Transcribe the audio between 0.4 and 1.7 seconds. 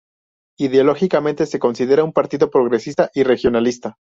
Ideológicamente se